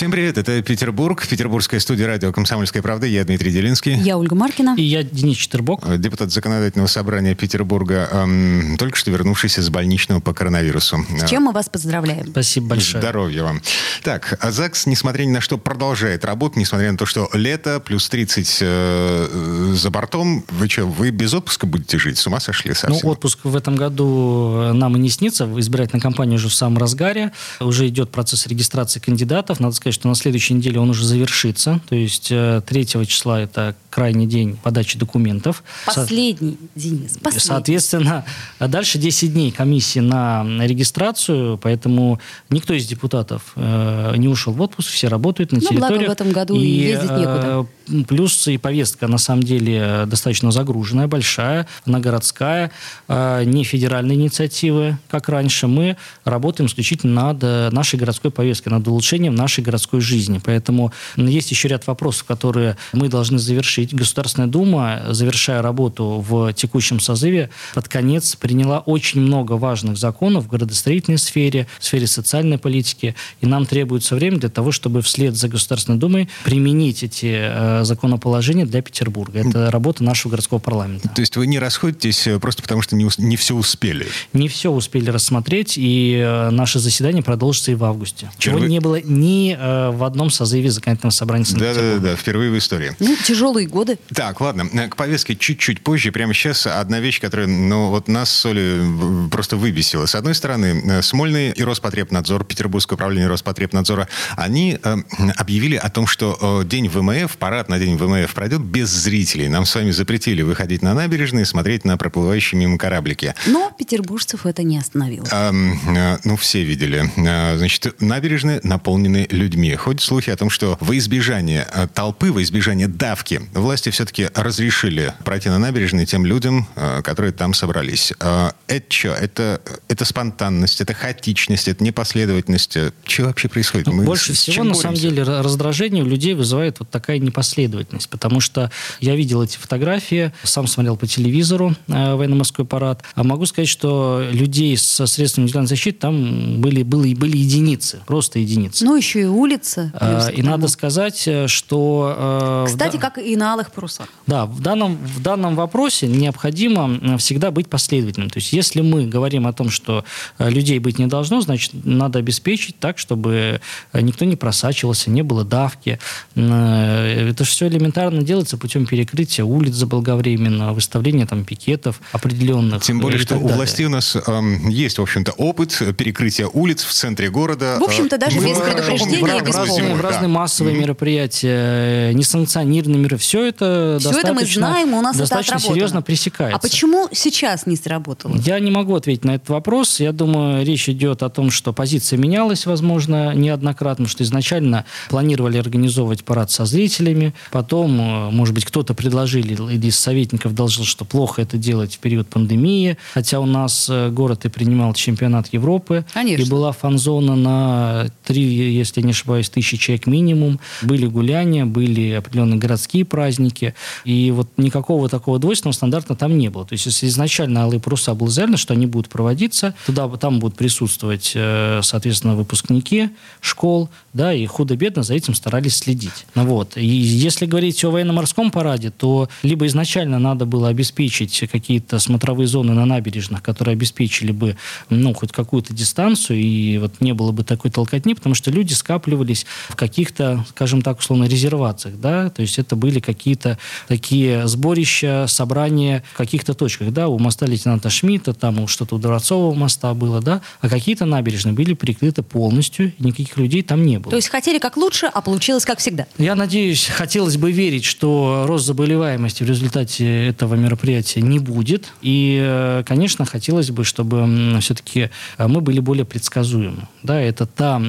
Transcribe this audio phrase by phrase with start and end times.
[0.00, 3.06] Всем привет, это Петербург, петербургская студия радио «Комсомольская правда».
[3.06, 3.96] Я Дмитрий Делинский.
[3.96, 4.74] Я Ольга Маркина.
[4.78, 5.86] И я Денис Четербок.
[5.86, 11.04] Э, депутат Законодательного собрания Петербурга, эм, только что вернувшийся с больничного по коронавирусу.
[11.18, 12.28] С чем мы вас поздравляем.
[12.28, 13.02] Спасибо большое.
[13.02, 13.60] Здоровья вам.
[14.02, 18.08] Так, а ЗАГС, несмотря ни на что, продолжает работу, несмотря на то, что лето, плюс
[18.08, 20.46] 30 э, за бортом.
[20.48, 22.16] Вы что, вы без отпуска будете жить?
[22.16, 23.00] С ума сошли совсем?
[23.02, 25.46] Ну, отпуск в этом году нам и не снится.
[25.58, 27.32] Избирательная кампания уже в самом разгаре.
[27.60, 29.60] Уже идет процесс регистрации кандидатов.
[29.60, 31.80] Надо сказать, что на следующей неделе он уже завершится.
[31.88, 35.62] То есть 3 э, числа это крайний день подачи документов.
[35.84, 37.40] Последний, Денис, последний.
[37.40, 38.24] Соответственно,
[38.58, 44.90] дальше 10 дней комиссии на регистрацию, поэтому никто из депутатов э, не ушел в отпуск,
[44.90, 45.98] все работают на ну, территории.
[45.98, 47.66] благо в этом году и ездить некуда.
[47.88, 52.70] Э, плюс и повестка, на самом деле, достаточно загруженная, большая, она городская,
[53.08, 55.66] э, не федеральные инициативы, как раньше.
[55.66, 60.40] Мы работаем исключительно над э, нашей городской повесткой, над улучшением нашей городской жизни.
[60.42, 63.94] Поэтому есть еще ряд вопросов, которые мы должны завершить.
[63.94, 70.48] Государственная Дума, завершая работу в текущем созыве, под конец приняла очень много важных законов в
[70.48, 73.14] градостроительной сфере, в сфере социальной политики.
[73.40, 78.66] И нам требуется время для того, чтобы вслед за Государственной Думой применить эти э, законоположения
[78.66, 79.40] для Петербурга.
[79.40, 81.08] Это работа нашего городского парламента.
[81.08, 84.06] То есть вы не расходитесь э, просто потому, что не, не все успели?
[84.32, 88.30] Не все успели рассмотреть, и э, наше заседание продолжится и в августе.
[88.38, 88.70] Чего Впервые...
[88.70, 92.96] не было ни э, в одном созыве законодательного собрания Да-да-да, впервые в истории.
[92.98, 93.98] Ну, тяжелые годы.
[94.14, 96.12] Так, ладно, э, к повестке чуть-чуть позже.
[96.12, 100.06] Прямо сейчас одна вещь, которая, ну, вот нас с Олей просто выбесила.
[100.06, 104.96] С одной стороны, э, Смольный и Роспотребнадзор, Петербургское управление Роспотребнадзора, они э,
[105.36, 109.48] объявили о том, что э, день ВМФ, парад на день ВМФ пройдет без зрителей.
[109.48, 113.34] Нам с вами запретили выходить на набережные и смотреть на проплывающие мимо кораблики.
[113.46, 115.26] Но петербуржцев это не остановило.
[115.30, 117.10] Э, э, ну, все видели.
[117.16, 119.49] Э, значит, набережные наполнены людьми.
[119.76, 125.14] Ходят слухи о том, что во избежание э, толпы, во избежание давки, власти все-таки разрешили
[125.24, 128.12] пройти на набережные тем людям, э, которые там собрались.
[128.20, 129.08] Э, это что?
[129.08, 132.76] Это, это спонтанность, это хаотичность, это непоследовательность.
[133.04, 133.86] Что вообще происходит?
[133.86, 138.08] Ну, Мы больше всего, на самом деле, раздражение у людей вызывает вот такая непоследовательность.
[138.08, 143.02] Потому что я видел эти фотографии, сам смотрел по телевизору э, военно-морской парад.
[143.14, 148.38] А могу сказать, что людей со средствами индивидуальной защиты там были, были, были единицы, просто
[148.38, 148.84] единицы.
[148.84, 149.90] Ну, еще и улица.
[149.94, 152.64] А, и надо сказать, э, что...
[152.64, 154.08] Э, Кстати, да, как и на алых парусах.
[154.26, 158.30] Да, в данном, в данном вопросе необходимо всегда быть последовательным.
[158.30, 160.04] То есть, если мы говорим о том, что
[160.38, 163.60] людей быть не должно, значит, надо обеспечить так, чтобы
[163.92, 165.98] никто не просачивался, не было давки.
[166.34, 172.82] Это же все элементарно делается путем перекрытия улиц заблаговременно, выставления там пикетов определенных.
[172.82, 176.92] Тем более, что у властей у нас эм, есть, в общем-то, опыт перекрытия улиц в
[176.92, 177.78] центре города.
[177.80, 180.80] В общем-то, даже без предупреждения, без разные, разные массовые mm-hmm.
[180.80, 186.02] мероприятия, несанкционированные меры, все это все достаточно, это мы знаем, у нас достаточно это серьезно
[186.02, 186.56] пресекается.
[186.56, 188.36] А почему сейчас не сработало?
[188.36, 190.00] Я не могу ответить на этот вопрос.
[190.00, 196.24] Я думаю, речь идет о том, что позиция менялась, возможно, неоднократно, что изначально планировали организовывать
[196.24, 201.42] парад со зрителями, потом, э, может быть, кто-то предложили или из советников должил, что плохо
[201.42, 206.42] это делать в период пандемии, хотя у нас э, город и принимал чемпионат Европы, Конечно.
[206.42, 212.58] и была фан-зона на три, если не ошибаюсь, тысячи человек минимум, были гуляния, были определенные
[212.58, 216.64] городские праздники, и вот никакого такого двойственного стандарта там не было.
[216.64, 220.56] То есть, если изначально алые паруса было заявлено, что они будут проводиться, туда там будут
[220.56, 223.10] присутствовать, э, соответственно, выпускники
[223.40, 226.26] школ, да, и худо-бедно за этим старались следить.
[226.34, 226.76] Вот.
[226.76, 232.72] И если говорить о военно-морском параде, то либо изначально надо было обеспечить какие-то смотровые зоны
[232.72, 234.56] на набережных, которые обеспечили бы,
[234.88, 239.09] ну, хоть какую-то дистанцию, и вот не было бы такой толкотни, потому что люди скапливались
[239.16, 243.58] в каких-то, скажем так, условно, резервациях, да, то есть это были какие-то
[243.88, 249.54] такие сборища, собрания в каких-то точках, да, у моста лейтенанта Шмидта, там что-то у Дворцового
[249.54, 254.10] моста было, да, а какие-то набережные были прикрыты полностью, никаких людей там не было.
[254.10, 256.06] То есть хотели как лучше, а получилось как всегда?
[256.18, 261.92] Я надеюсь, хотелось бы верить, что рост заболеваемости в результате этого мероприятия не будет.
[262.02, 266.88] И, э, конечно, хотелось бы, чтобы все-таки э, мы были более предсказуемы.
[267.02, 267.80] Да, это, та,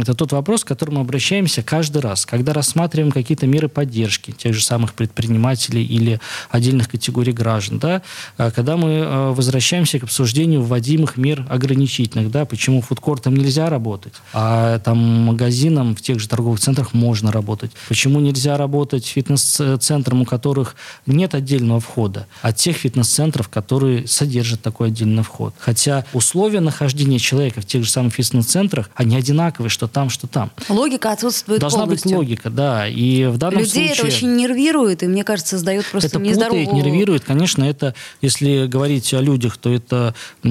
[0.00, 4.62] это тот вопрос, к которому обращаемся каждый раз, когда рассматриваем какие-то меры поддержки тех же
[4.62, 6.20] самых предпринимателей или
[6.50, 8.02] отдельных категорий граждан, да,
[8.36, 14.14] а когда мы э, возвращаемся к обсуждению вводимых мер ограничительных, да, почему фудкортам нельзя работать,
[14.32, 20.24] а там магазинам в тех же торговых центрах можно работать, почему нельзя работать фитнес-центрам, у
[20.24, 20.76] которых
[21.06, 25.54] нет отдельного входа, а тех фитнес-центров, которые содержат такой отдельный вход.
[25.58, 30.50] Хотя условия нахождения человека в тех же самых фитнес-центрах, они одинаковые, что там, что там.
[30.68, 32.10] Логика отсутствует Должна полностью.
[32.10, 32.88] быть логика, да.
[32.88, 33.94] И в данном Людей случае...
[33.94, 36.66] это очень нервирует, и, мне кажется, создает просто это нездоровую...
[36.66, 37.24] путает, нервирует.
[37.24, 40.48] Конечно, это, если говорить о людях, то это э,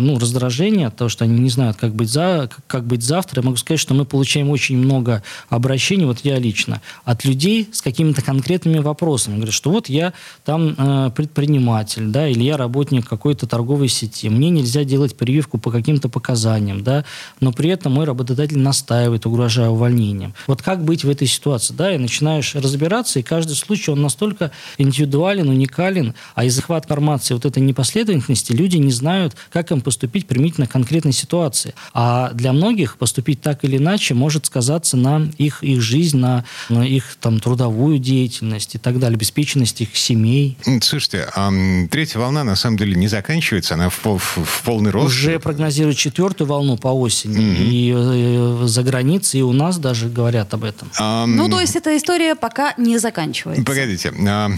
[0.00, 3.40] ну, раздражение от того, что они не знают, как быть, за, как быть завтра.
[3.40, 7.82] Я могу сказать, что мы получаем очень много обращений, вот я лично, от людей с
[7.82, 9.36] какими-то конкретными вопросами.
[9.36, 10.12] Говорят, что вот я
[10.44, 14.28] там э, предприниматель, да, или я работник какой-то торговой сети.
[14.28, 17.04] Мне нельзя делать прививку по каким-то показаниям, да,
[17.38, 20.34] но при этом мой работодатель настаивает, угрожая увольнением.
[20.46, 24.50] Вот как быть в этой ситуации, да, и начинаешь разбираться, и каждый случай, он настолько
[24.78, 30.26] индивидуален, уникален, а из захвата информации вот этой непоследовательности люди не знают, как им поступить
[30.26, 31.74] применительно к конкретной ситуации.
[31.92, 36.86] А для многих поступить так или иначе может сказаться на их, их жизнь, на, на
[36.86, 40.56] их там, трудовую деятельность и так далее, обеспеченность их семей.
[40.82, 41.50] Слушайте, а,
[41.90, 45.06] третья волна на самом деле не заканчивается, она в, в- в полный рост.
[45.06, 47.54] Уже прогнозируют четвертую волну по осени.
[47.64, 50.90] И э, за границей, и у нас даже говорят об этом.
[51.00, 53.64] А, Ну, то есть эта история пока не заканчивается.
[53.64, 54.48] Погодите, а,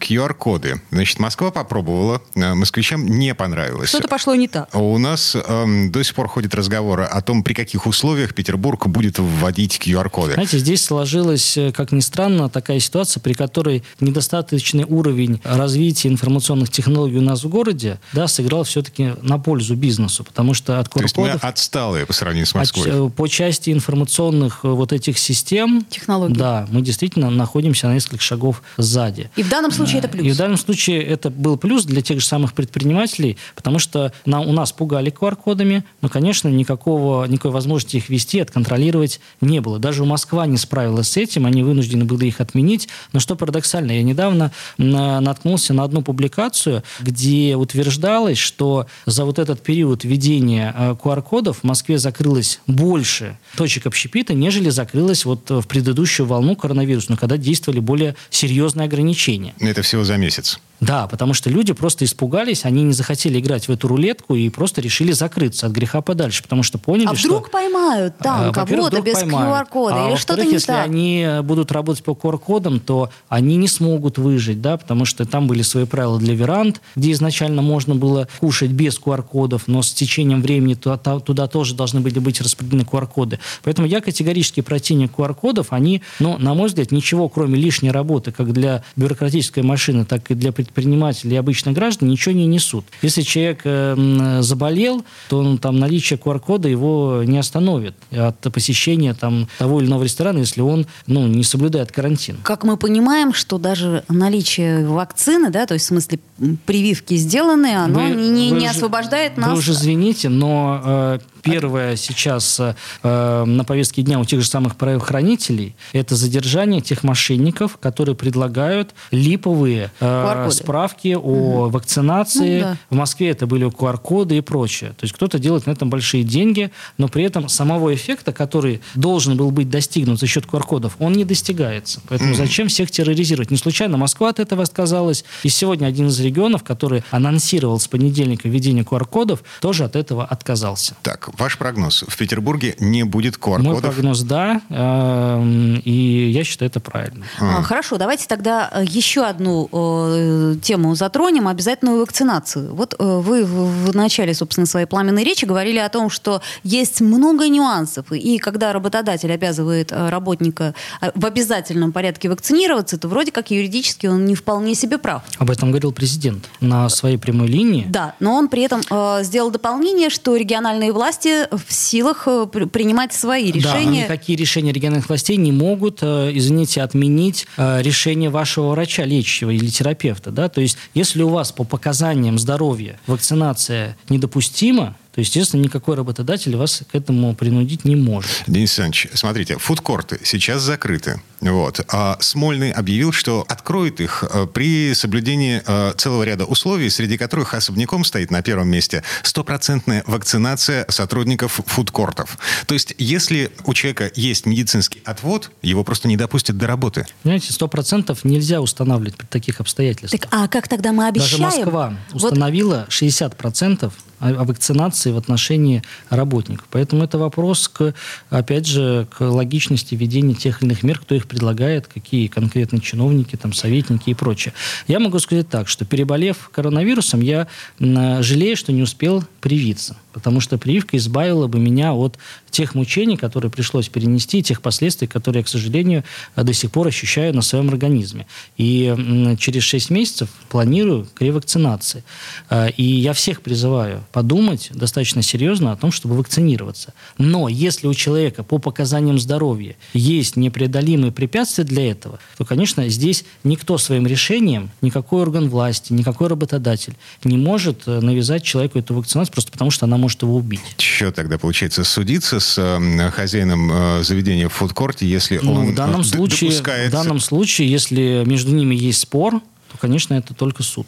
[0.00, 0.80] QR-коды.
[0.90, 3.88] Значит, Москва попробовала, а, москвичам не понравилось.
[3.90, 4.68] Что-то пошло не так.
[4.72, 8.86] А У нас эм, до сих пор ходят разговоры о том, при каких условиях Петербург
[8.86, 10.34] будет вводить QR-коды.
[10.34, 16.70] Знаете, здесь сложилась, э, как ни странно, такая ситуация, при которой недостаточный уровень развития информационных
[16.70, 21.00] технологий у нас в городе да, сыграл все-таки на пользу бизнесу, потому что от То
[21.02, 22.88] есть мы QR-кодов отсталые по сравнению с от- Москвой.
[22.90, 26.34] э, по части информационных э, вот этих систем, Технологий.
[26.34, 29.30] да, мы действительно находимся на несколько шагов сзади.
[29.36, 30.26] И в данном случае это плюс.
[30.26, 34.40] И в данном случае это был плюс для тех же самых предпринимателей, потому что на,
[34.40, 39.78] у нас пугали QR-кодами, но, конечно, никакого, никакой возможности их вести, отконтролировать не было.
[39.78, 42.88] Даже Москва не справилась с этим, они вынуждены были их отменить.
[43.12, 49.38] Но что парадоксально, я недавно на- наткнулся на одну публикацию, где утверждалось, что за вот
[49.38, 55.60] этот период введения э, QR-кодов в Москве закрылось больше точек общепита, нежели закрылось вот э,
[55.60, 59.54] в предыдущую волну коронавирусную, когда действовали более серьезные ограничения.
[59.60, 60.58] Это всего за месяц.
[60.82, 64.80] Да, потому что люди просто испугались, они не захотели играть в эту рулетку и просто
[64.80, 67.28] решили закрыться от греха подальше, потому что поняли, А что...
[67.28, 69.22] вдруг поймают а, там во-первых, кого-то без.
[69.22, 70.84] QR-кода А или что-то не если так?
[70.84, 75.62] они будут работать по QR-кодам, то они не смогут выжить, да, потому что там были
[75.62, 80.74] свои правила для веранд, где изначально можно было кушать без QR-кодов, но с течением времени
[80.74, 83.38] туда, туда тоже должны были быть распределены QR-коды.
[83.62, 85.68] Поэтому я категорически противник QR-кодов.
[85.70, 90.34] Они, ну, на мой взгляд, ничего, кроме лишней работы, как для бюрократической машины, так и
[90.34, 92.84] для предпринимателей и обычных граждан, ничего не несут.
[93.02, 99.48] Если человек э, заболел, то он, там наличие QR-кода его не остановит от посещения там,
[99.58, 102.38] того или иного ресторана, если он ну, не соблюдает карантин.
[102.42, 106.18] Как мы понимаем, что даже наличие вакцины, да, то есть в смысле
[106.66, 109.50] прививки сделаны, оно Вы- не, вы не уже- освобождает нас.
[109.50, 114.76] Вы уже извините, но э, первое сейчас э, на повестке дня у тех же самых
[114.76, 122.60] правоохранителей это задержание тех мошенников, которые предлагают липовые э, справки о вакцинации.
[122.60, 122.76] Ну да.
[122.90, 124.90] В Москве это были QR-коды и прочее.
[124.90, 129.36] То есть кто-то делает на этом большие деньги, но при этом самого эффекта, который должен
[129.36, 132.00] был быть достигнут за счет QR-кодов, он не достигается.
[132.08, 133.50] Поэтому зачем всех терроризировать?
[133.50, 135.24] Не случайно Москва от этого отказалась.
[135.42, 140.94] И сегодня один из регионов, который анонсировал с понедельника введение QR-кодов, тоже от этого отказался.
[141.02, 142.04] Так, ваш прогноз.
[142.06, 143.80] В Петербурге не будет Мой QR-кодов?
[143.94, 147.24] прогноз да, эм, и я считаю это правильно.
[147.40, 152.74] А, Хорошо, давайте тогда э, еще одну э, тему затронем, обязательную вакцинацию.
[152.74, 157.00] Вот э, вы в, в начале, собственно, своей пламенной речи говорили о том, что есть
[157.00, 160.74] много нюансов, и когда работодатель обязывает работника
[161.14, 165.22] в обязательном порядке вакцинироваться, то вроде как юридически он не вполне себе прав.
[165.38, 167.86] Об этом говорил президент на своей прямой линии.
[167.88, 172.64] Да, но он при этом э, сделал дополнение, что региональные власти в силах э, при-
[172.64, 174.02] принимать свои Да, решения.
[174.04, 179.68] никакие решения региональных властей не могут, э, извините, отменить э, решение вашего врача, лечащего или
[179.68, 180.30] терапевта.
[180.30, 180.48] Да?
[180.48, 186.82] То есть, если у вас по показаниям здоровья вакцинация недопустима, то, естественно, никакой работодатель вас
[186.90, 188.30] к этому принудить не может.
[188.46, 191.20] Денис Александрович, смотрите, фудкорты сейчас закрыты.
[191.40, 191.84] Вот.
[191.88, 197.52] А Смольный объявил, что откроет их э, при соблюдении э, целого ряда условий, среди которых
[197.52, 202.38] особняком стоит на первом месте стопроцентная вакцинация сотрудников фудкортов.
[202.66, 207.06] То есть, если у человека есть медицинский отвод, его просто не допустят до работы.
[207.22, 210.22] Понимаете, сто процентов нельзя устанавливать при таких обстоятельствах.
[210.22, 211.42] Так, а как тогда мы обещаем?
[211.42, 216.66] Даже Москва Вот установила 60 процентов о вакцинации в отношении работников.
[216.70, 217.92] Поэтому это вопрос, к,
[218.30, 223.36] опять же, к логичности ведения тех или иных мер, кто их предлагает, какие конкретные чиновники,
[223.36, 224.54] там, советники и прочее.
[224.86, 227.48] Я могу сказать так, что переболев коронавирусом, я
[227.78, 229.96] жалею, что не успел привиться.
[230.12, 232.18] Потому что прививка избавила бы меня от
[232.50, 236.04] тех мучений, которые пришлось перенести, тех последствий, которые я, к сожалению,
[236.36, 238.26] до сих пор ощущаю на своем организме.
[238.58, 242.04] И через 6 месяцев планирую к ревакцинации.
[242.50, 246.92] А, И я всех призываю подумать достаточно серьезно о том, чтобы вакцинироваться.
[247.18, 253.24] Но если у человека по показаниям здоровья есть непреодолимые препятствия для этого, то, конечно, здесь
[253.44, 259.32] никто своим решением, никакой орган власти, никакой работодатель не может э, навязать человеку эту вакцинацию
[259.32, 260.60] просто потому, что она может его убить.
[260.78, 265.74] Что тогда получается судиться с э, хозяином э, заведения в фудкорте, если Ну, он в
[265.74, 269.40] данном случае, в допускается- данном случае, если между ними есть спор,
[269.70, 270.86] то, конечно, это только суд.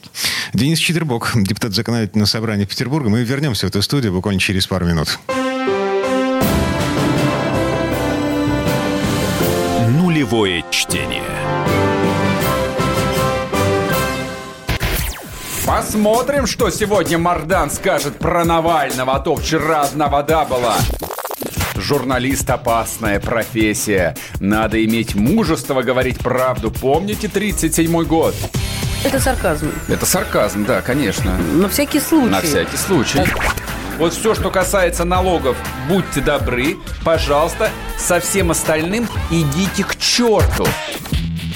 [0.54, 3.11] Денис Читербок, депутат законодательного собрания Петербурга.
[3.11, 5.18] Мы вернемся в эту студию буквально через пару минут.
[9.88, 11.25] Нулевое чтение.
[15.66, 20.76] Посмотрим, что сегодня Мардан скажет про Навального, а то вчера одна вода была.
[21.75, 24.16] Журналист– опасная профессия.
[24.38, 26.70] Надо иметь мужество говорить правду.
[26.70, 28.37] Помните 37-й год?
[29.04, 29.70] Это сарказм.
[29.88, 31.37] Это сарказм, да, конечно.
[31.37, 32.30] На всякий случай.
[32.30, 33.20] На всякий случай.
[33.99, 35.56] Вот все, что касается налогов,
[35.88, 40.66] будьте добры, пожалуйста, со всем остальным идите к черту.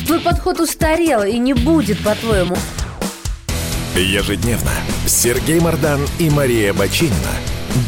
[0.07, 2.57] Твой подход устарел и не будет, по-твоему.
[3.95, 4.71] Ежедневно
[5.07, 7.33] Сергей Мардан и Мария Бочинина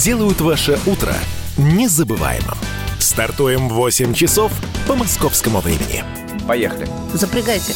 [0.02, 1.14] делают ваше утро
[1.57, 2.59] незабываемым.
[2.99, 4.50] Стартуем в 8 часов
[4.88, 6.02] по московскому времени.
[6.49, 6.88] Поехали.
[7.14, 7.75] Запрягайте.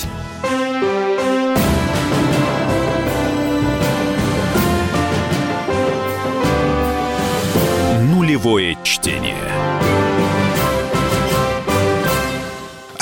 [8.35, 9.94] Нулевое чтение.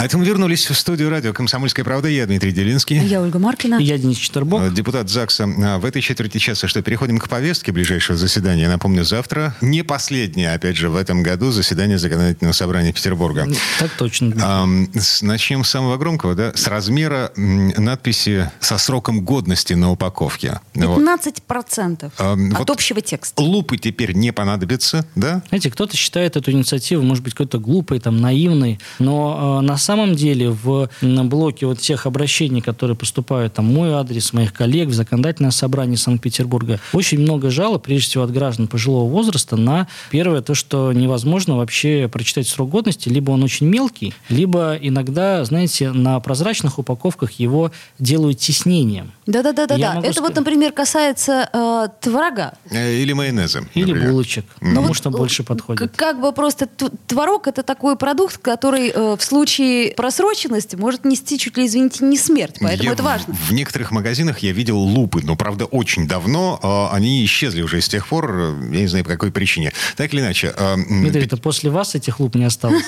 [0.03, 2.09] А это мы вернулись в студию радио «Комсомольская правда».
[2.09, 2.99] Я Дмитрий Делинский.
[2.99, 3.77] Я Ольга Маркина.
[3.77, 4.61] Я Денис Четербок.
[4.61, 5.45] Э, Депутат ЗАГСа.
[5.45, 8.69] А, В этой четверти часа, что переходим к повестке ближайшего заседания.
[8.69, 13.47] Напомню, завтра не последнее, опять же, в этом году заседание Законодательного собрания Петербурга.
[13.79, 14.67] Так точно.
[14.93, 16.53] С- начнем с самого громкого, да?
[16.53, 20.59] С размера надписи со сроком годности на упаковке.
[20.75, 21.01] Вот.
[21.01, 23.41] 15% Ам, от вот общего текста.
[23.41, 25.45] Лупы теперь не понадобятся, да?
[25.51, 29.92] Знаете, кто-то считает эту инициативу, может быть, какой-то глупой, там, наивной, но э, на самом
[30.15, 34.95] деле в блоке вот тех обращений, которые поступают там в мой адрес, моих коллег, в
[34.95, 40.55] законодательное собрание Санкт-Петербурга, очень много жалоб, прежде всего, от граждан пожилого возраста на первое, то,
[40.55, 46.79] что невозможно вообще прочитать срок годности, либо он очень мелкий, либо иногда, знаете, на прозрачных
[46.79, 49.13] упаковках его делают тиснением.
[49.27, 49.77] Да-да-да-да.
[49.77, 49.91] Да.
[49.99, 52.55] Это вот, сказать- например, касается э, творога.
[52.71, 53.65] Э, Или майонеза.
[53.75, 54.11] Или например.
[54.11, 55.93] булочек, Ну потому вот, что э, больше подходит.
[55.97, 56.69] Как бы просто
[57.07, 62.17] творог это такой продукт, который э, в случае просроченности может нести чуть ли, извините, не
[62.17, 62.57] смерть.
[62.61, 63.35] Поэтому Я это в- важно.
[63.35, 66.59] В некоторых магазинах я видел лупы, но, правда, очень давно.
[66.63, 69.73] а, Они исчезли уже с тех пор, э, я не знаю, по какой причине.
[69.97, 70.55] Так или иначе.
[70.57, 72.85] м, Дмитрий, пи- это после вас этих луп не осталось.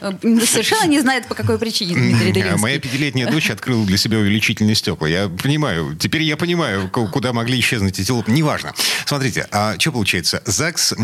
[0.00, 0.12] Э,
[0.46, 2.44] Совершенно не знает, по какой причине Дмитрий.
[2.58, 5.08] Моя пятилетняя дочь открыла для себя увеличительные стекла.
[5.08, 8.30] Я понимаю, теперь я понимаю, ку- куда могли исчезнуть эти лупы.
[8.32, 8.72] Неважно.
[9.06, 10.42] Смотрите, а что получается?
[10.44, 10.94] ЗАГС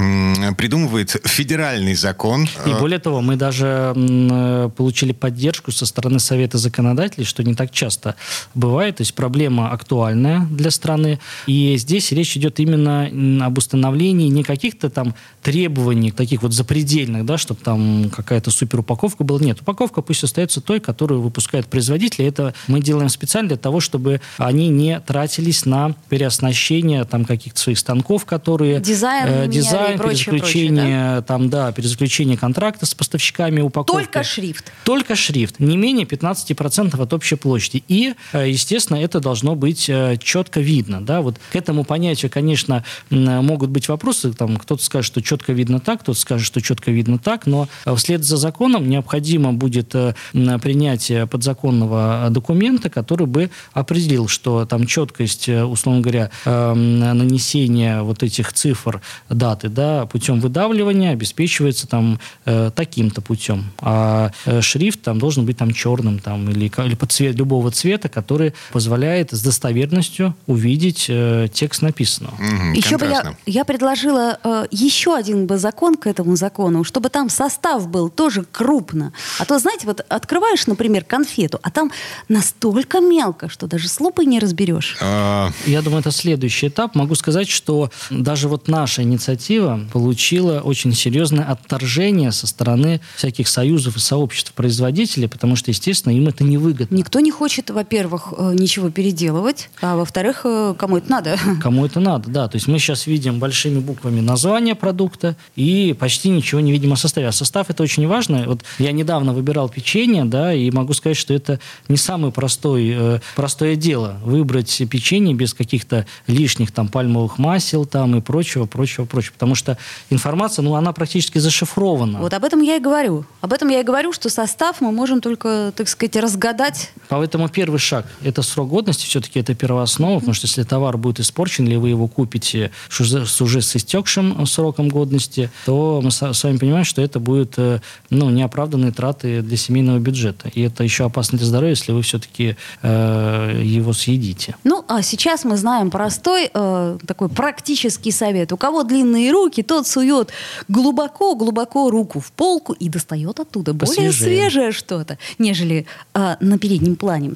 [0.56, 2.44] придумывает федеральный закон.
[2.66, 7.54] И а, более того, мы даже э, получили поддержку со стороны Совета законодателей, что не
[7.54, 8.16] так часто
[8.54, 8.96] бывает.
[8.96, 11.20] То есть проблема актуальная для страны.
[11.46, 17.38] И здесь речь идет именно об установлении не каких-то там требований, таких вот запредельных, да,
[17.38, 19.38] чтобы там какая-то суперупаковка была.
[19.38, 22.24] Нет, упаковка пусть остается той, которую выпускает производитель.
[22.24, 27.60] И Это мы делаем специально для того, чтобы они не тратились на переоснащение там каких-то
[27.60, 28.80] своих станков, которые...
[28.80, 34.04] Дизайн и дизайн, прочее, перезаключение, там, да, перезаключение контракта с поставщиками упаковки.
[34.04, 34.72] Только шрифт.
[34.84, 35.60] Только шрифт.
[35.60, 37.84] Не менее 15% от общей площади.
[37.88, 41.00] И, э, естественно, это должно быть э, четко видно.
[41.00, 41.20] Да?
[41.20, 44.32] Вот к этому понятию, конечно, могут быть вопросы.
[44.32, 47.46] Там, кто-то скажет, что четко видно так, кто-то скажет, что четко видно так.
[47.46, 49.94] Но вслед за законом необходимо будет
[50.32, 59.00] принятие подзаконного документа, который бы определил, что там четкость, условно говоря, нанесения вот этих цифр
[59.28, 63.70] даты да, путем выдавливания обеспечивается там таким-то путем.
[63.78, 64.30] А
[64.70, 69.32] шрифт там должен быть там черным там, или, или под цвет любого цвета, который позволяет
[69.32, 72.34] с достоверностью увидеть э, текст написанного.
[72.34, 77.08] Угу, еще бы я, я предложила э, еще один бы закон к этому закону, чтобы
[77.08, 79.12] там состав был тоже крупно.
[79.38, 81.90] А то, знаете, вот открываешь, например, конфету, а там
[82.28, 84.96] настолько мелко, что даже с лупой не разберешь.
[85.00, 85.50] А...
[85.66, 86.94] Я думаю, это следующий этап.
[86.94, 93.96] Могу сказать, что даже вот наша инициатива получила очень серьезное отторжение со стороны всяких союзов
[93.96, 96.94] и сообществ производителей, потому что, естественно, им это невыгодно.
[96.94, 101.38] Никто не хочет, во-первых, э, ничего переделывать, а во-вторых, э, кому это надо.
[101.62, 102.46] Кому это надо, да.
[102.46, 106.96] То есть мы сейчас видим большими буквами название продукта и почти ничего не видим о
[106.96, 107.28] составе.
[107.28, 108.44] А состав это очень важно.
[108.46, 113.20] Вот я недавно выбирал печенье, да, и могу сказать, что это не самое простой, э,
[113.36, 119.32] простое дело выбрать печенье без каких-то лишних там пальмовых масел там и прочего, прочего, прочего.
[119.32, 119.78] Потому что
[120.10, 122.18] информация, ну, она практически зашифрована.
[122.18, 123.24] Вот об этом я и говорю.
[123.40, 126.90] Об этом я и говорю, что состав состав мы можем только, так сказать, разгадать.
[127.08, 131.66] Поэтому первый шаг– это срок годности, все-таки это первооснова, потому что если товар будет испорчен,
[131.66, 136.84] или вы его купите с уже с истекшим сроком годности, то мы с вами понимаем,
[136.84, 137.80] что это будет э,
[138.10, 140.50] ну, неоправданные траты для семейного бюджета.
[140.54, 144.56] И это еще опасно для здоровья, если вы все-таки э, его съедите.
[144.64, 148.52] Ну, а сейчас мы знаем простой э, такой практический совет.
[148.52, 150.30] У кого длинные руки, тот сует
[150.68, 156.96] глубоко-глубоко руку в полку и достает оттуда более свежее свежее что-то, нежели э, на переднем
[156.96, 157.32] плане.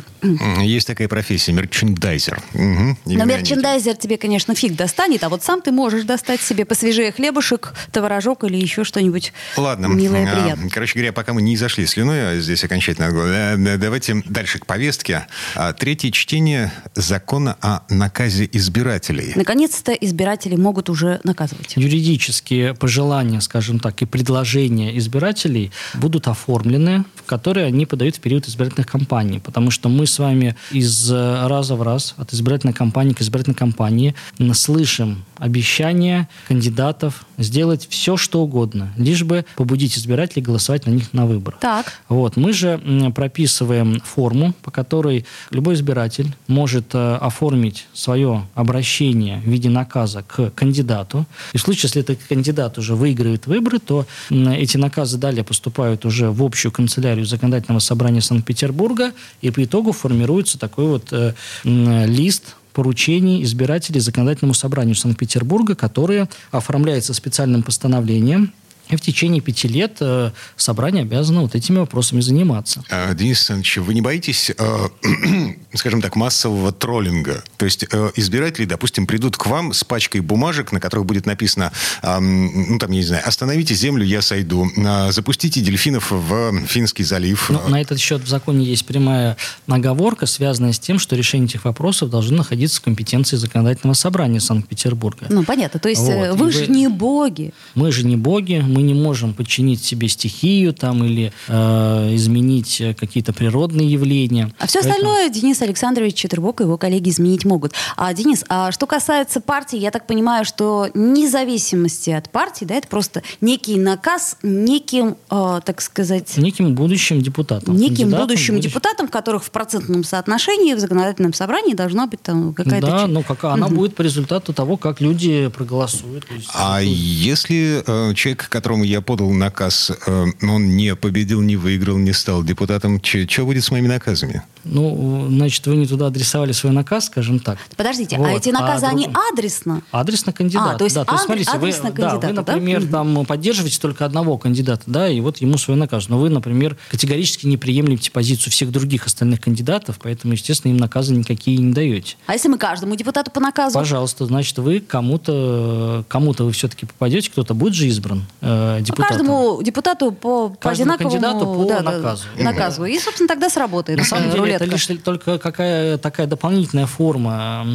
[0.60, 2.42] Есть такая профессия, мерчендайзер.
[2.54, 7.12] Угу, Но мерчендайзер тебе, конечно, фиг достанет, а вот сам ты можешь достать себе посвежее
[7.12, 9.86] хлебушек, творожок или еще что-нибудь Ладно.
[9.86, 10.70] милое, а, приятное.
[10.70, 15.26] Короче говоря, пока мы не зашли слюной, а здесь окончательно, э, давайте дальше к повестке.
[15.54, 19.32] А, третье чтение закона о наказе избирателей.
[19.36, 21.74] Наконец-то избиратели могут уже наказывать.
[21.76, 26.83] Юридические пожелания, скажем так, и предложения избирателей будут оформлены
[27.14, 29.40] в которые они подают в период избирательных кампаний.
[29.40, 33.56] Потому что мы с вами из э, раза в раз, от избирательной кампании к избирательной
[33.56, 34.14] кампании,
[34.52, 41.26] слышим обещания кандидатов сделать все, что угодно, лишь бы побудить избирателей голосовать на них на
[41.26, 41.60] выборах.
[41.60, 42.00] Так.
[42.08, 42.36] Вот.
[42.36, 42.80] Мы же
[43.14, 50.50] прописываем форму, по которой любой избиратель может э, оформить свое обращение в виде наказа к
[50.50, 51.26] кандидату.
[51.52, 56.30] И в случае, если этот кандидат уже выигрывает выборы, то эти наказы далее поступают уже
[56.30, 61.32] в общую канцелярию законодательного собрания Санкт-Петербурга, и по итогу формируется такой вот э,
[61.64, 68.52] лист поручений избирателей законодательному собранию Санкт-Петербурга, которые оформляются специальным постановлением
[68.90, 72.84] и в течение пяти лет э, собрание обязано вот этими вопросами заниматься.
[72.90, 74.88] А, Денис Александрович, вы не боитесь, э,
[75.74, 77.42] скажем так, массового троллинга?
[77.56, 81.72] То есть э, избиратели, допустим, придут к вам с пачкой бумажек, на которых будет написано,
[82.02, 87.04] э, ну там, я не знаю, остановите землю, я сойду, э, запустите дельфинов в Финский
[87.04, 87.50] залив.
[87.50, 91.64] Ну, на этот счет в законе есть прямая наговорка, связанная с тем, что решение этих
[91.64, 95.26] вопросов должно находиться в компетенции законодательного собрания Санкт-Петербурга.
[95.30, 95.80] Ну, понятно.
[95.80, 96.10] То есть вот.
[96.10, 97.52] Э, вы, вы же не боги.
[97.74, 103.32] Мы же не боги, мы не можем подчинить себе стихию там или э, изменить какие-то
[103.32, 104.52] природные явления.
[104.58, 104.94] А все Поэтому...
[104.94, 107.72] остальное Денис Александрович Четербок и его коллеги изменить могут.
[107.96, 112.88] А, Денис, а что касается партии, я так понимаю, что независимости от партии, да, это
[112.88, 116.36] просто некий наказ неким, э, так сказать...
[116.36, 117.76] Неким будущим депутатам.
[117.76, 118.60] Неким будущим будущим...
[118.60, 122.86] депутатам, которых в процентном соотношении в законодательном собрании должна быть там какая-то...
[122.86, 123.76] Да, ну как она угу.
[123.76, 126.24] будет по результату того, как люди проголосуют.
[126.30, 131.98] Есть, а если э, человек, которому я подал наказ, э, он не победил, не выиграл,
[131.98, 134.42] не стал депутатом, что будет с моими наказами?
[134.64, 137.58] Ну, значит, вы не туда адресовали свой наказ, скажем так.
[137.76, 138.28] Подождите, а вот.
[138.28, 139.82] а эти наказы, а они адресно?
[139.90, 140.74] Адресно кандидат.
[140.74, 142.98] А, то есть, да, то есть смотрите, вы, да, вы, например, да?
[142.98, 146.08] там поддерживаете только одного кандидата, да, и вот ему свой наказ.
[146.08, 151.14] Но вы, например, категорически не приемлете позицию всех других остальных кандидатов, поэтому, естественно, им наказы
[151.14, 152.16] никакие не даете.
[152.26, 153.74] А если мы каждому депутату по наказу?
[153.74, 159.18] Пожалуйста, значит, вы кому-то, кому-то вы все-таки попадете, кто-то будет же избран э, депутатом.
[159.18, 162.24] Каждому депутату по, по одинаковому кандидату по да, наказу.
[162.38, 162.84] наказу.
[162.84, 163.98] И, собственно, тогда сработает.
[163.98, 167.66] На самом деле, это лишь только какая такая дополнительная форма,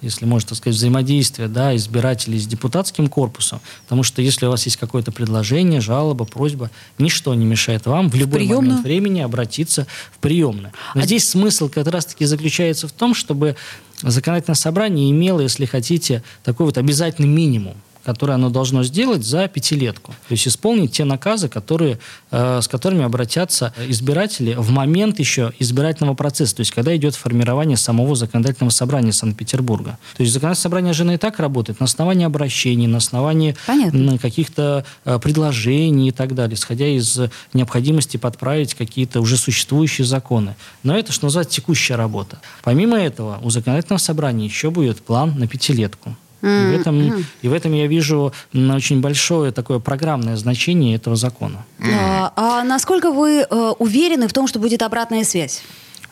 [0.00, 3.60] если можно так сказать, взаимодействия да, избирателей с депутатским корпусом.
[3.84, 8.14] Потому что если у вас есть какое-то предложение, жалоба, просьба, ничто не мешает вам в
[8.14, 8.60] любой приемную?
[8.62, 10.72] момент времени обратиться в приемную.
[10.94, 13.56] Но А- здесь смысл как раз-таки заключается в том, чтобы
[14.02, 20.12] законодательное собрание имело, если хотите, такой вот обязательный минимум который оно должно сделать за пятилетку.
[20.28, 21.98] То есть исполнить те наказы, которые,
[22.30, 27.76] э, с которыми обратятся избиратели в момент еще избирательного процесса, то есть когда идет формирование
[27.76, 29.98] самого законодательного собрания Санкт-Петербурга.
[30.16, 34.18] То есть законодательное собрание же и так работает на основании обращений, на основании Понятно.
[34.18, 37.20] каких-то э, предложений и так далее, исходя из
[37.52, 40.56] необходимости подправить какие-то уже существующие законы.
[40.82, 42.40] Но это, что называется, текущая работа.
[42.62, 46.16] Помимо этого, у законодательного собрания еще будет план на пятилетку.
[46.44, 51.64] И в, этом, и в этом я вижу очень большое такое программное значение этого закона.
[51.80, 55.62] А, а насколько вы э, уверены в том, что будет обратная связь?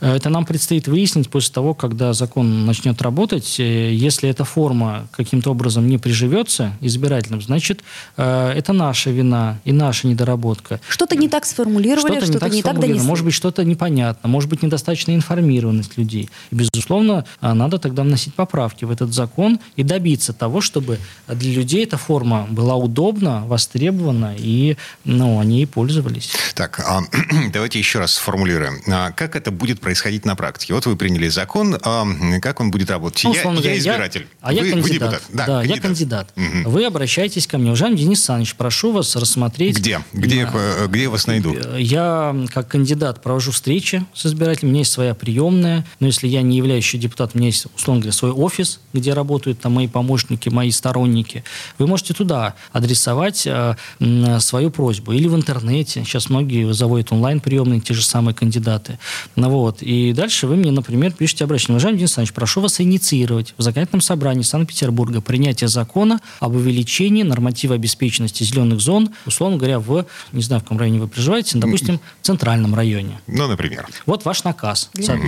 [0.03, 3.57] Э, Это нам предстоит выяснить после того, когда закон начнет работать.
[3.59, 7.83] Э, Если эта форма каким-то образом не приживется избирателям, значит,
[8.17, 10.81] э, это наша вина и наша недоработка.
[10.88, 13.09] Что-то не так сформулировали, Что-то что-то не так не так сформулировано, донесли.
[13.09, 16.29] может быть, что-то непонятно, может быть, недостаточная информированность людей.
[16.51, 21.85] И, безусловно, надо тогда вносить поправки в этот закон и добиться того, чтобы для людей
[21.85, 26.31] эта форма была удобна, востребована, и ну, они ей пользовались.
[26.55, 27.01] Так, а,
[27.53, 28.81] давайте еще раз сформулируем.
[28.88, 29.92] А, Как это будет происходить
[30.25, 30.75] на практике?
[30.75, 32.07] Вот вы приняли закон, а,
[32.41, 33.25] как он будет работать?
[33.25, 34.27] Ну, я, я избиратель.
[34.41, 34.89] а я вы, кандидат.
[34.89, 35.23] вы депутат.
[35.33, 36.33] Да, Да, я кандидат.
[36.33, 36.33] кандидат.
[36.37, 36.71] Мгм.
[36.71, 37.69] Вы обращаетесь ко мне.
[37.71, 39.79] Уважаемый Денис Александрович, прошу вас рассмотреть...
[39.79, 40.01] Где?
[40.13, 40.53] Где, Да.
[40.55, 41.59] э, где вас найдут?
[41.77, 44.69] Я, как кандидат, провожу встречи с избирателем.
[44.69, 45.85] У меня есть своя приемная.
[46.01, 49.13] Но если я не являюсь еще депутатом, у меня есть, условно говоря, свой офис, где
[49.15, 51.45] работают там мои помощники, мои сторонники.
[51.79, 53.75] Вы можете туда адресовать э,
[54.41, 55.13] свою просьбу.
[55.13, 56.05] Или в интернете.
[56.05, 58.99] Сейчас многие заводят онлайн-приемные, те же самые кандидаты.
[59.37, 59.82] Ну, вот.
[59.83, 61.75] И дальше вы мне, например, пишете обращение.
[61.77, 67.75] Уважаемый Денис Александрович, прошу вас инициировать в законодательном собрании Санкт-Петербурга принятие закона об увеличении норматива
[67.75, 72.27] обеспеченности зеленых зон, условно говоря, в, не знаю, в каком районе вы проживаете, допустим, в
[72.27, 73.21] центральном районе.
[73.27, 73.87] Ну, например.
[74.07, 74.90] Вот ваш наказ.
[75.01, 75.18] Со-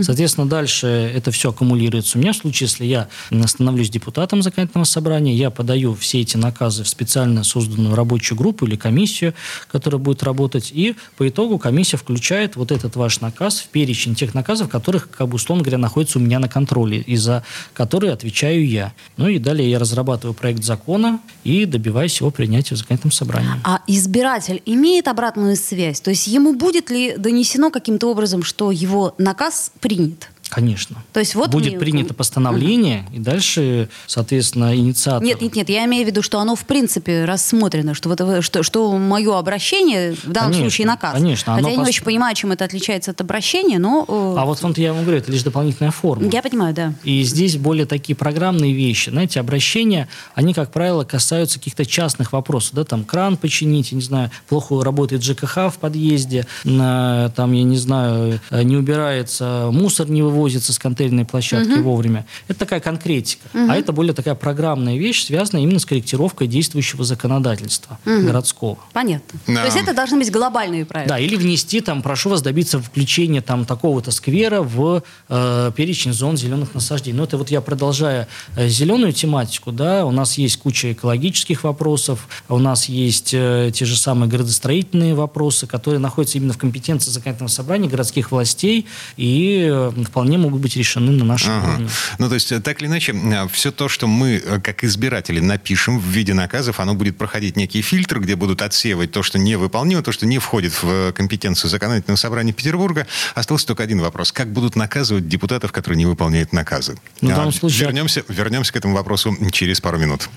[0.00, 2.32] Соответственно, дальше это все аккумулируется у меня.
[2.32, 3.08] В случае, если я
[3.46, 8.76] становлюсь депутатом законодательного собрания, я подаю все эти наказы в специально созданную рабочую группу или
[8.76, 9.34] комиссию,
[9.70, 10.70] которая будет работать.
[10.72, 15.28] И по итогу комиссия включает вот этот ваш наказ в перечень тех наказов, которых, как
[15.28, 18.92] бы, условно говоря, находятся у меня на контроле, и за которые отвечаю я.
[19.16, 23.60] Ну и далее я разрабатываю проект закона и добиваюсь его принятия в законодательном собрании.
[23.64, 26.00] А избиратель имеет обратную связь?
[26.00, 30.28] То есть ему будет ли донесено каким-то образом, что его наказ принят?
[30.54, 30.96] Конечно.
[31.12, 35.22] То есть вот Будет мне- принято постановление, и дальше, соответственно, инициатор...
[35.22, 38.62] Нет, нет, нет, я имею в виду, что оно в принципе рассмотрено, что, вот, что,
[38.62, 41.12] что мое обращение, в данном Конечно, случае наказ.
[41.14, 44.04] конечно, Хотя оно я не пос- очень понимаю, чем это отличается от обращения, но...
[44.08, 46.28] э, А вот он я вам говорю, это лишь дополнительная форма.
[46.30, 46.94] Я понимаю, да.
[47.04, 49.10] И здесь более такие программные вещи.
[49.10, 52.74] Знаете, обращения, они, как правило, касаются каких-то частных вопросов.
[52.74, 57.76] Да, там кран починить, я не знаю, плохо работает ЖКХ в подъезде, там, я не
[57.76, 62.26] знаю, э, не убирается, мусор не вывозится с контейнерной площадки вовремя.
[62.48, 63.48] Это такая конкретика.
[63.54, 68.78] А это более такая программная вещь, связанная именно с корректировкой действующего законодательства городского.
[68.92, 69.40] Понятно.
[69.46, 69.60] Да.
[69.60, 71.08] То есть это должны быть глобальные правила.
[71.08, 76.36] Да, или внести, там, прошу вас добиться включения там такого-то сквера в э, перечень зон
[76.36, 77.16] зеленых насаждений.
[77.16, 82.28] Но это вот я продолжая э, зеленую тематику, да, у нас есть куча экологических вопросов,
[82.48, 87.50] у нас есть э, те же самые градостроительные вопросы, которые находятся именно в компетенции законодательного
[87.50, 91.68] собрания, городских властей и э, вполне могут быть решены на нашем Ага.
[91.68, 91.88] уровне.
[92.18, 93.14] Ну, то есть, э, так или иначе,
[93.52, 97.82] все то, что мы, э, как избиратели, напишем в виде наказов, оно будет проходить некий
[97.82, 102.16] фильтр, где будут отсеивать то, что невыполнимо, то, что не входит в э, компетенцию законодательного
[102.16, 103.06] собрания Петербурга.
[103.34, 104.32] Остался только один вопрос.
[104.32, 106.96] Как будут наказывать депутатов, которые не выполняют наказы?
[107.20, 110.28] Ну, в А, данном случае- Вернемся, вернемся к этому вопросу через пару минут.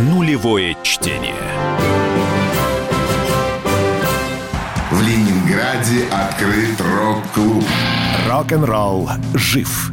[0.00, 1.34] Нулевое чтение.
[5.72, 7.64] Ленинграде открыт рок-клуб.
[8.28, 9.92] Рок-н-ролл жив.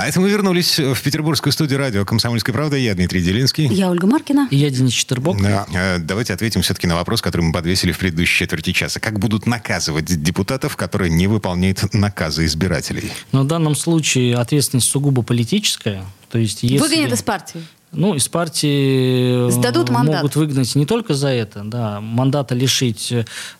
[0.00, 2.74] А это мы вернулись в петербургскую студию радио «Комсомольская правда».
[2.78, 3.66] Я Дмитрий Делинский.
[3.66, 4.48] Я Ольга Маркина.
[4.50, 5.42] И я Денис Четербок.
[5.42, 5.66] Да.
[5.74, 8.98] Э, Давайте ответим все-таки на вопрос, который мы подвесили в предыдущей четверти часа.
[8.98, 13.12] Как будут наказывать депутатов, которые не выполняют наказы избирателей?
[13.32, 16.02] Но в данном случае ответственность сугубо политическая.
[16.30, 16.78] То есть если...
[16.78, 17.60] Выгонят из партии.
[17.92, 20.22] Ну, из партии э, Сдадут мандат.
[20.22, 23.12] могут выгнать не только за это, да, мандата лишить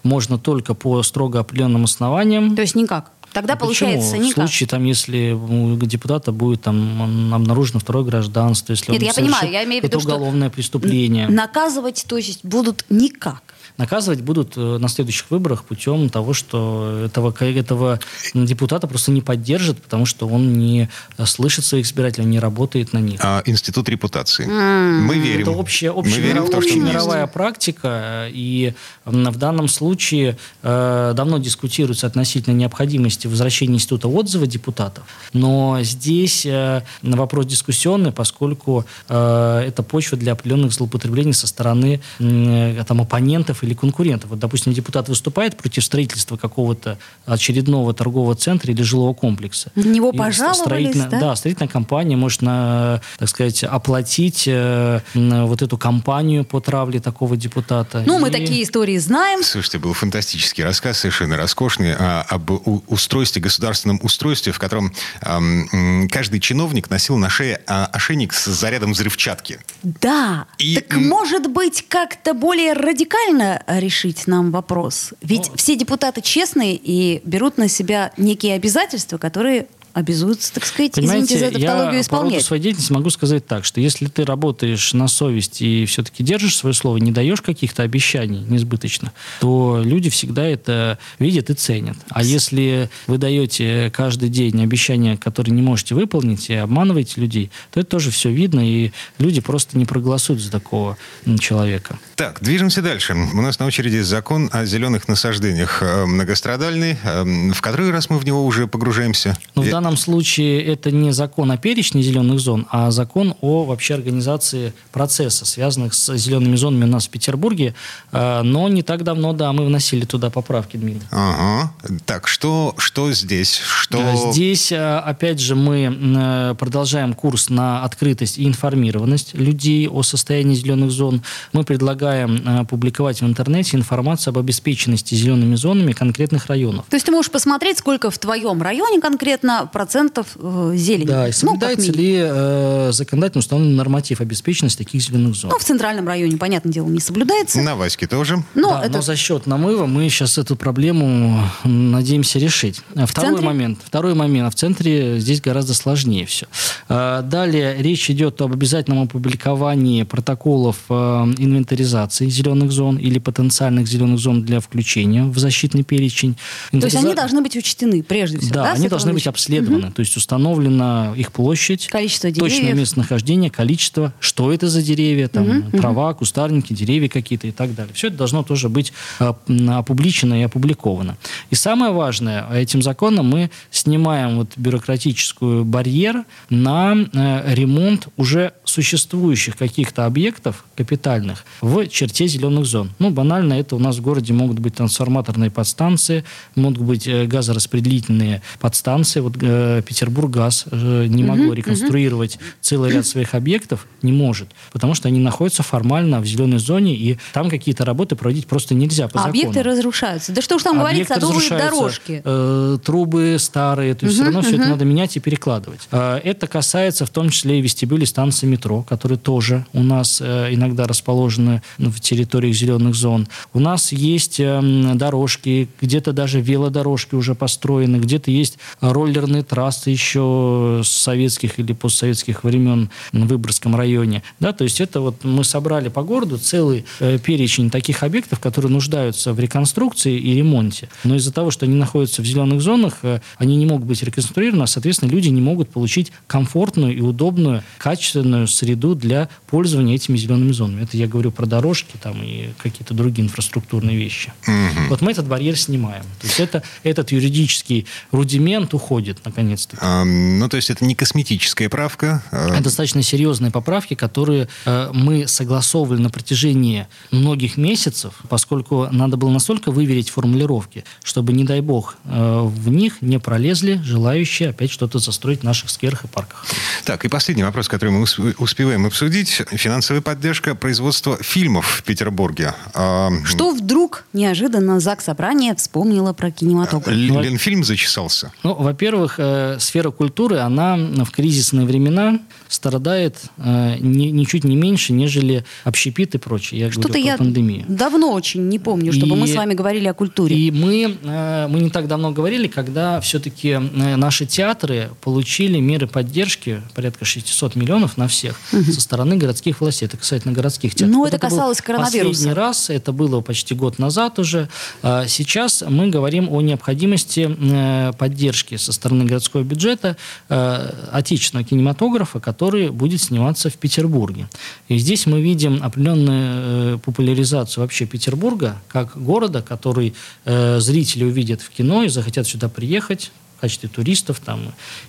[0.05, 2.57] можно только по строго определенным основаниям.
[2.57, 3.11] То есть никак.
[3.33, 3.67] Тогда Почему?
[3.69, 4.35] получается В никак.
[4.49, 9.51] случае, там, если у депутата будет там обнаружено второе гражданство, если Нет, он я понимаю,
[9.51, 11.29] я имею в виду, это уголовное преступление.
[11.29, 13.43] Наказывать, то есть, будут никак.
[13.77, 17.99] Наказывать будут э, на следующих выборах путем того, что этого, этого
[18.35, 20.89] депутата просто не поддержат, потому что он не
[21.25, 23.21] слышит своих избирателей, он не работает на них.
[23.23, 24.47] А, институт репутации.
[24.47, 25.43] Мы верим.
[25.43, 26.77] Это общая, Мы общая, верим в то, что есть.
[26.77, 28.75] общемировая практика, и
[29.07, 36.45] м, в данном случае э, давно дискутируется относительно необходимости возвращения института отзыва депутатов, но здесь
[36.47, 43.63] э, вопрос дискуссионный, поскольку э, это почва для определенных злоупотреблений со стороны э, там, оппонентов
[43.63, 44.31] или конкурентов.
[44.31, 49.71] Вот, допустим, депутат выступает против строительства какого-то очередного торгового центра или жилого комплекса.
[49.75, 51.21] На него И пожаловались, строительная- да?
[51.21, 57.37] Да, строительная компания может, на, так сказать, оплатить э, вот эту кампанию по травле такого
[57.37, 58.03] депутата.
[58.07, 59.43] Ну, мы И- такие истории знаем.
[59.43, 62.51] Слушайте, был фантастический рассказ, совершенно роскошный, а, об
[62.89, 68.93] устройстве, государственном устройстве, в котором м, каждый чиновник носил на шее а, ошейник с зарядом
[68.93, 69.59] взрывчатки.
[69.83, 70.47] Да.
[70.59, 75.13] И, так может быть как-то более радикально решить нам вопрос?
[75.23, 75.57] Ведь Ну.
[75.57, 81.47] все депутаты честные и берут на себя некие обязательства, которые обязуются, так сказать, извините за
[81.47, 82.45] Понимаете, тавтологию, я по исполнять.
[82.45, 86.75] своей деятельности могу сказать так, что если ты работаешь на совесть и все-таки держишь свое
[86.75, 91.97] слово, не даешь каких-то обещаний несбыточных, то люди всегда это видят и ценят.
[92.11, 97.81] А если вы даете каждый день обещания, которые не можете выполнить, и обманываете людей, то
[97.81, 100.97] это тоже все видно, и люди просто не проголосуют за такого
[101.39, 101.99] человека.
[102.17, 103.15] Так, движемся дальше.
[103.15, 105.79] У нас на очереди закон о зеленых насаждениях.
[105.83, 106.97] Э, Многострадальный.
[107.03, 109.37] Э, В который раз мы в него уже погружаемся?
[109.55, 113.65] Ну, в Я- данном случае это не закон о перечне зеленых зон, а закон о
[113.65, 117.75] вообще организации процесса, связанных с зелеными зонами у нас в Петербурге.
[118.13, 121.07] Э, Но не так давно, да, мы вносили туда поправки, Дмитрий.
[121.11, 121.73] Ага.
[122.05, 123.57] Так, что, что здесь?
[123.57, 124.33] Что...
[124.33, 130.55] Здесь, э, опять же, мы э, продолжаем курс на открытость и информированность людей о состоянии
[130.55, 131.23] зеленых зон.
[131.53, 136.85] Мы предлагаем э, публиковать в интернете информацию об обеспеченности зелеными зонами конкретных районов.
[136.91, 141.07] То есть ты можешь посмотреть, сколько в твоем районе конкретно процентов э, зелени.
[141.07, 142.01] Да, и Ну, соблюдается минимум.
[142.01, 145.51] ли э, законодательно установленный норматив обеспеченности таких зеленых зон?
[145.51, 147.61] Ну, в центральном районе, понятное дело, не соблюдается.
[147.61, 148.43] На Ваське тоже?
[148.55, 152.81] Но да, это но за счет намыва мы сейчас эту проблему надеемся решить.
[152.97, 153.47] А Второй центре?
[153.47, 153.79] момент.
[153.85, 154.49] Второй момент.
[154.49, 156.47] А в центре здесь гораздо сложнее все.
[156.89, 160.95] А, Далее речь идет об обязательном опубликовании протоколов э,
[161.39, 166.37] инвентаризации зеленых зон или потенциальных зеленых зон для включения в защитный перечень.
[166.71, 168.63] То есть они Инвентариза- должны быть учтены прежде всего, да?
[168.65, 169.27] да, они должны быть
[169.61, 169.69] начать?
[169.69, 169.93] обследованы.
[169.93, 172.79] То есть установлена их площадь, Количество точное деревьев.
[172.81, 177.93] местонахождение, количество, что это за деревья, там, Мгм, трава, кустарники, деревья какие-то и так далее.
[177.95, 181.17] Все это должно тоже быть м, опубличено и опубликовано.
[181.51, 189.57] И самое важное, этим законом мы снимаем вот бюрократическую барьер на э, ремонт уже существующих
[189.57, 192.91] каких-то объектов капитальных в черте зеленых зон.
[192.99, 198.43] Ну, банально, это у нас в городе могут быть трансформаторные подстанции, могут быть э, газораспределительные
[198.61, 199.21] подстанции.
[199.21, 204.95] Вот э, Петербурггаз э, не Мгм, могло реконструировать целый ряд своих объектов, не может, потому
[204.95, 209.19] что они находятся формально в зеленой зоне, и там какие-то работы проводить просто нельзя по
[209.21, 209.31] А закону.
[209.31, 210.33] объекты разрушаются.
[210.33, 212.23] Да что уж там говорить, садовые дорожки.
[212.25, 215.81] э, трубы старые, то есть Мгм, все равно все это надо менять и перекладывать.
[215.91, 220.49] Э, это касается в том числе и вестибюлей станции метро, которые тоже у нас э,
[220.53, 223.29] иногда расположены в территориях зеленых зон.
[223.53, 230.83] У нас есть эм, дорожки, где-то даже велодорожки уже построены, где-то есть роллерные трассы еще
[230.85, 234.23] с советских или постсоветских времен в Выборгском районе.
[234.39, 238.71] Да, то есть это вот мы собрали по городу целый э, перечень таких объектов, которые
[238.71, 240.89] нуждаются в реконструкции и ремонте.
[241.05, 244.65] Но из-за того, что они находятся в зеленых зонах, э, они не могут быть реконструированы,
[244.65, 250.53] а, соответственно, люди не могут получить комфортную и удобную, качественную среду для пользования этими зелеными
[250.53, 250.83] зонами.
[250.83, 254.33] Это я говорю про дорожки там, и какие-то другие инфраструктурные вещи.
[254.47, 254.89] Мгм.
[254.89, 256.03] Вот мы этот барьер снимаем.
[256.21, 259.77] То есть это, этот юридический рудимент уходит, наконец-то.
[259.81, 262.23] Ам, Ну, то есть это не косметическая правка.
[262.31, 269.17] а, Это достаточно серьезные поправки, которые э, мы согласовывали на протяжении многих месяцев, поскольку надо
[269.17, 274.71] было настолько выверить формулировки, чтобы, не дай бог, э, в них не пролезли желающие опять
[274.71, 276.45] что-то застроить в наших скверах и парках.
[276.85, 278.07] Так, и последний вопрос, который мы
[278.41, 279.29] успеваем обсудить.
[279.51, 282.55] Финансовая поддержка производства фильмов в Петербурге.
[282.75, 286.89] Ам, Что вдруг неожиданно ЗАГС Собрание вспомнила про кинематограф?
[286.89, 288.33] Л- Ленфильм зачесался.
[288.43, 294.93] Ну, во-первых, э, сфера культуры, она в кризисные времена страдает э, не- ничуть не меньше,
[294.93, 296.61] нежели общепит и прочее.
[296.61, 297.65] Я Что-то говорю я пандемию.
[297.69, 300.37] давно очень не помню, чтобы мы И- с вами говорили о культуре.
[300.37, 306.63] И мы, э, мы не так давно говорили, когда все-таки наши театры получили меры поддержки,
[306.75, 309.87] порядка 600 миллионов на всех, со стороны городских властей.
[309.87, 310.97] Это касательно городских театров.
[310.97, 312.09] Ну, это был касалось коронавируса.
[312.09, 314.49] Последний раз, это было почти год назад уже.
[314.83, 319.97] А Сейчас мы говорим о необходимости э, поддержки со стороны городского бюджета
[320.29, 324.29] э, отечественного кинематографа, который будет сниматься в Петербурге.
[324.69, 331.51] И здесь мы видим определенную э, популяризацию вообще Петербурга как города, который зрители увидят в
[331.51, 333.11] кино и захотят сюда приехать
[333.41, 334.41] качестве туристов там,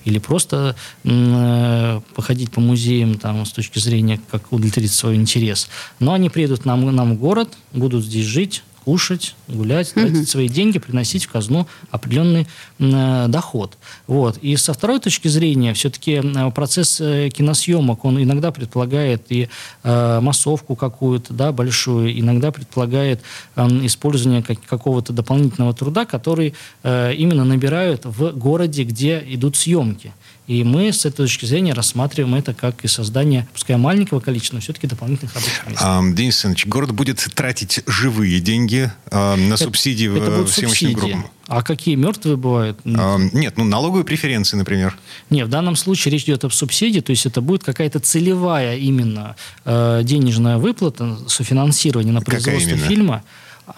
[0.06, 5.70] или просто э, походить по музеям там, с точки зрения, как удовлетворить свой интерес.
[6.00, 10.80] Но они приедут нам, нам в город, будут здесь жить, кушать, гулять, тратить свои деньги,
[10.80, 12.48] приносить в казну определенный
[12.80, 13.78] э, доход.
[14.08, 14.38] Вот.
[14.38, 19.50] И со второй точки зрения, все-таки э, процесс э, киносъемок, он иногда предполагает и
[19.84, 23.22] э, массовку какую-то, да, большую, иногда предполагает
[23.56, 30.14] э, использование как- какого-то дополнительного труда, который э, именно набирают в городе, где идут съемки.
[30.52, 34.62] И мы с этой точки зрения рассматриваем это как и создание, пускай маленького количества, но
[34.62, 35.80] все-таки дополнительных рабочих мест.
[35.82, 40.92] Ам, Денис Александрович, город будет тратить живые деньги ам, на субсидии в- это будут съемочным
[40.92, 41.14] субсидии.
[41.14, 41.32] группам.
[41.48, 42.78] А какие мертвые бывают?
[42.84, 44.98] Ам, Нет, ну налоговые преференции, например.
[45.30, 49.38] Нет, в данном случае речь идет об субсидии, то есть это будет какая-то целевая именно
[49.64, 53.24] э, денежная выплата, софинансирование на производство фильма.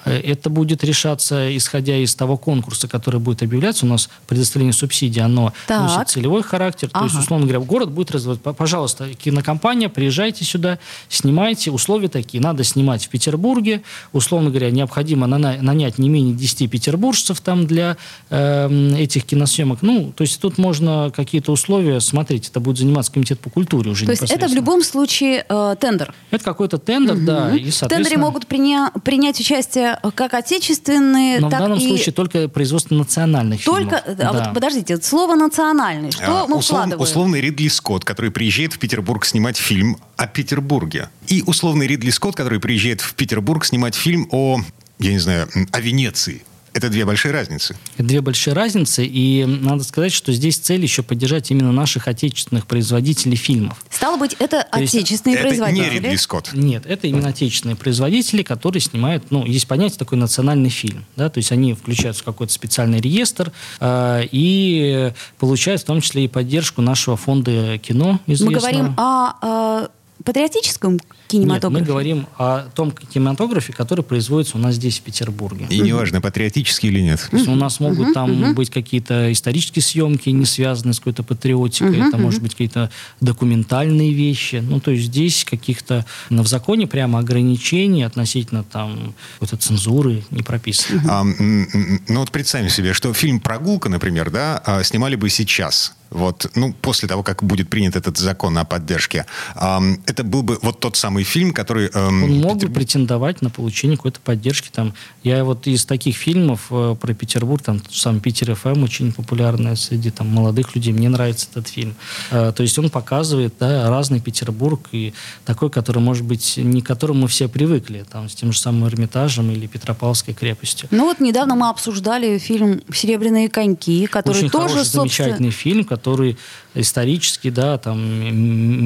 [0.06, 3.86] Э, Это будет решаться, исходя из того конкурса, который будет объявляться.
[3.86, 5.82] У нас предоставление субсидий, оно Так.
[5.82, 6.90] носит целевой характер.
[6.90, 7.24] То есть, Ага.
[7.24, 8.40] условно говоря, город будет развивать.
[8.42, 10.80] Пожалуйста, кинокомпания, приезжайте сюда,
[11.10, 11.72] снимайте.
[11.72, 12.42] Условия такие.
[12.42, 13.82] Надо снимать в Петербурге.
[14.14, 17.98] Условно говоря, необходимо нанять не менее 10 петербуржцев там для
[18.30, 19.80] эм, этих киносъемок.
[19.82, 22.50] Ну, то есть тут можно какие-то условия смотреть.
[22.50, 26.14] Это будет заниматься комитет по культуре уже То есть это в любом случае э, тендер.
[26.32, 27.56] Это какой-то тендер, да.
[27.56, 29.83] И, В тендере могут приня- принять участие
[30.16, 31.88] как отечественные, но в так данном и...
[31.88, 34.04] случае только производство национальных Только, фильмов.
[34.08, 34.32] а Да.
[34.46, 37.02] вот подождите, слово национальный, что А, мы услов- вкладываем?
[37.02, 41.10] условный Ридли Скотт, который приезжает в Петербург снимать фильм о Петербурге.
[41.28, 44.60] И условный Ридли Скотт, который приезжает в Петербург снимать фильм о,
[45.00, 46.44] я не знаю, о Венеции.
[46.74, 47.76] Это две большие разницы.
[47.98, 53.36] Две большие разницы, и надо сказать, что здесь цель еще поддержать именно наших отечественных производителей
[53.36, 53.84] фильмов.
[53.90, 55.84] Стало быть, это То есть отечественные это производители.
[55.84, 56.54] не Ридли Скотт.
[56.54, 61.38] Нет, это именно отечественные производители, которые снимают, ну, есть понятие такой национальный фильм, да, то
[61.38, 66.82] есть они включаются в какой-то специальный реестр э, и получают в том числе и поддержку
[66.82, 68.60] нашего фонда кино Мы известного.
[68.60, 69.88] говорим о, э,
[70.24, 71.82] патриотическом Нет, кинематографе.
[71.82, 75.68] мы говорим о том кинематографе, который производится у нас здесь, в Петербурге.
[75.70, 77.28] И неважно, патриотический или нет.
[77.30, 82.08] То есть у нас могут там быть какие-то исторические съемки, не связанные с какой-то патриотикой,
[82.08, 82.90] это может быть какие-то
[83.22, 84.58] документальные вещи.
[84.64, 90.44] Ну, то есть здесь каких-то ну, в законе прямо ограничений относительно там какой-то цензуры не
[90.44, 91.04] прописано.
[91.10, 95.96] А, ну вот представим себе, что фильм «Прогулка», например, да, а, снимали бы сейчас.
[96.14, 99.26] Вот, ну, после того, как будет принят этот закон о поддержке.
[99.56, 101.90] Ам, это был бы вот тот самый фильм, который...
[101.94, 104.70] эм, Он мог бы Петербург- претендовать на получение какой-то поддержки.
[104.72, 109.76] Там, я вот из таких фильмов э, про Петербург, там сам Питер ФМ очень популярный
[109.76, 110.94] среди там, молодых людей.
[110.94, 111.96] Мне нравится этот фильм.
[112.32, 115.14] Э, то есть он показывает да, разный Петербург и
[115.46, 118.88] такой, который, может быть, не к которому мы все привыкли, там, с тем же самым
[118.88, 120.88] Эрмитажем или Петропавловской крепостью.
[120.92, 125.28] Ну вот недавно мы обсуждали фильм «Серебряные коньки», который Очень тоже, хороший, собственно...
[125.30, 126.36] замечательный фильм, который которые
[126.76, 128.00] исторический, да, там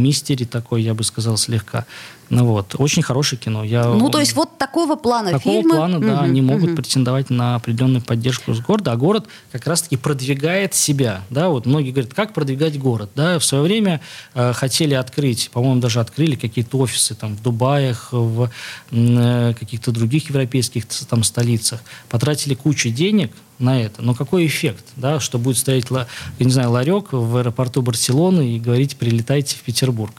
[0.02, 1.86] мистери такой, я бы сказал, слегка.
[2.30, 3.64] Ну вот, очень хорошее кино.
[3.64, 5.76] Я Ну, то есть вот такого плана Такого фильмы...
[5.76, 6.76] плана, да, Мгм, они могут мгм.
[6.76, 11.92] претендовать на определенную поддержку с города, а город как раз-таки продвигает себя, да, вот многие
[11.92, 14.02] говорят, как продвигать город, да, в свое время
[14.34, 18.50] э, хотели открыть, по-моему, даже открыли какие-то офисы там в Дубаях, в
[18.92, 25.20] э, каких-то других европейских там столицах, потратили кучу денег на это, но какой эффект, да,
[25.20, 26.06] что будет стоять, я
[26.40, 30.14] не знаю, ларек в аэропорту Барселоны и говорить, прилетайте в Петербург.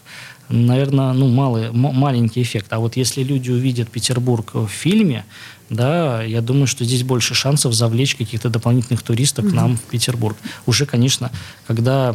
[0.48, 2.68] наверное, ну, малый, маленький эффект.
[2.70, 5.24] А вот если люди увидят Петербург в фильме,
[5.70, 10.36] да, я думаю, что здесь больше шансов завлечь каких-то дополнительных туристов к нам в Петербург.
[10.66, 11.30] Уже, конечно,
[11.66, 12.14] когда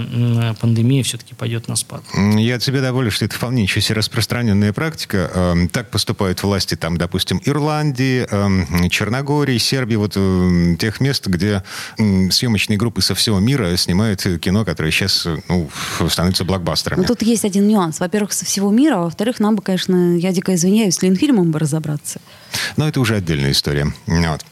[0.59, 2.03] пандемия все-таки пойдет на спад.
[2.35, 5.29] Я от себя доволен, что это вполне ничего себе распространенная практика.
[5.33, 11.63] Эм, Так поступают власти, там, допустим, Ирландии, эм, Черногории, Сербии, вот эм, тех мест, где
[11.97, 15.69] съемочные группы со всего мира снимают кино, которое сейчас ну,
[16.09, 17.01] становится блокбастерами.
[17.01, 17.99] Но тут есть один нюанс.
[17.99, 21.59] Во-первых, со всего мира, а во-вторых, нам бы, конечно, я дико извиняюсь, с Ленфильмом бы
[21.59, 22.19] разобраться.
[22.77, 23.93] Но это уже отдельная история.
[24.07, 24.45] Вот.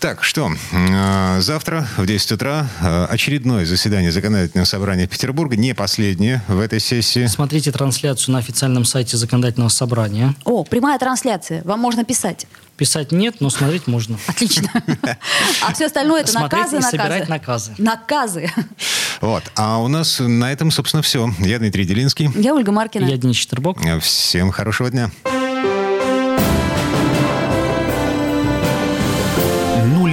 [0.00, 6.42] Так, что, э, завтра в 10 утра э, очередное заседание Законодательного собрания Петербурга, не последнее
[6.48, 7.26] в этой сессии.
[7.26, 10.34] Смотрите трансляцию на официальном сайте законодательного собрания.
[10.44, 11.62] О, прямая трансляция.
[11.64, 12.46] Вам можно писать.
[12.76, 14.18] Писать нет, но смотреть можно.
[14.26, 14.68] Отлично.
[15.62, 16.90] А все остальное это наказы, наказы.
[16.90, 17.74] собирать наказы.
[17.78, 18.50] Наказы.
[19.20, 19.44] Вот.
[19.56, 21.30] А у нас на этом, собственно, все.
[21.38, 22.30] Я Дмитрий Делинский.
[22.34, 23.04] Я Ольга Маркина.
[23.04, 23.78] Я Денис Четербок.
[24.00, 25.10] Всем хорошего дня.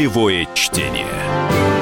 [0.09, 1.78] Нулевое чтение.